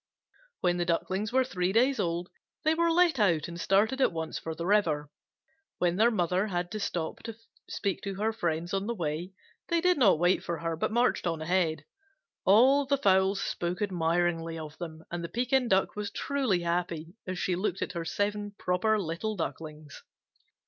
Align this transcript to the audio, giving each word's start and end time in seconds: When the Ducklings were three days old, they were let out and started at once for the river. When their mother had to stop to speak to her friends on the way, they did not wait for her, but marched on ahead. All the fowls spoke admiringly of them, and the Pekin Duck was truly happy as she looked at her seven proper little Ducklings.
When 0.61 0.77
the 0.77 0.85
Ducklings 0.85 1.31
were 1.31 1.43
three 1.43 1.71
days 1.71 1.99
old, 1.99 2.31
they 2.63 2.73
were 2.73 2.91
let 2.91 3.19
out 3.19 3.47
and 3.47 3.61
started 3.61 4.01
at 4.01 4.11
once 4.11 4.39
for 4.39 4.55
the 4.55 4.65
river. 4.65 5.11
When 5.77 5.97
their 5.97 6.09
mother 6.09 6.47
had 6.47 6.71
to 6.71 6.79
stop 6.79 7.19
to 7.21 7.37
speak 7.69 8.01
to 8.01 8.15
her 8.15 8.33
friends 8.33 8.73
on 8.73 8.87
the 8.87 8.95
way, 8.95 9.33
they 9.67 9.79
did 9.79 9.99
not 9.99 10.17
wait 10.17 10.43
for 10.43 10.57
her, 10.57 10.75
but 10.75 10.91
marched 10.91 11.27
on 11.27 11.39
ahead. 11.39 11.85
All 12.45 12.87
the 12.87 12.97
fowls 12.97 13.41
spoke 13.43 13.79
admiringly 13.79 14.57
of 14.57 14.75
them, 14.79 15.03
and 15.11 15.23
the 15.23 15.29
Pekin 15.29 15.67
Duck 15.67 15.95
was 15.95 16.09
truly 16.09 16.63
happy 16.63 17.13
as 17.27 17.37
she 17.37 17.55
looked 17.55 17.83
at 17.83 17.91
her 17.91 18.03
seven 18.03 18.55
proper 18.57 18.99
little 18.99 19.35
Ducklings. 19.35 20.01